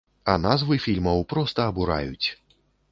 [0.31, 2.27] А назвы фільмаў проста абураюць.